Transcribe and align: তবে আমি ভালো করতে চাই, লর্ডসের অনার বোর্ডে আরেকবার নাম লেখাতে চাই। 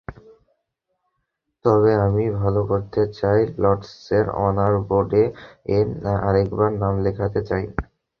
তবে 1.65 1.91
আমি 2.05 2.25
ভালো 2.39 2.61
করতে 2.69 3.01
চাই, 3.19 3.39
লর্ডসের 3.57 4.25
অনার 4.39 4.73
বোর্ডে 4.87 5.23
আরেকবার 6.21 6.69
নাম 6.81 6.93
লেখাতে 7.05 7.39
চাই। 7.49 7.63